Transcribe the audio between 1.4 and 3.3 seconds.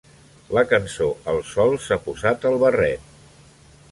sol s'ha posat el barret.